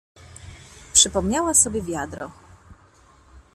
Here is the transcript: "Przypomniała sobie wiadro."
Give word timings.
"Przypomniała 0.93 1.53
sobie 1.53 1.81
wiadro." 1.81 2.31